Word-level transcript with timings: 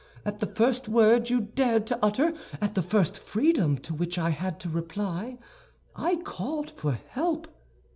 At 0.25 0.39
the 0.39 0.47
first 0.47 0.89
word 0.89 1.29
you 1.29 1.41
dared 1.41 1.85
to 1.85 1.99
utter, 2.03 2.33
at 2.59 2.73
the 2.73 2.81
first 2.81 3.19
freedom 3.19 3.77
to 3.77 3.93
which 3.93 4.17
I 4.17 4.31
had 4.31 4.59
to 4.61 4.67
reply, 4.69 5.37
I 5.95 6.15
called 6.15 6.71
for 6.71 6.93
help." 6.93 7.47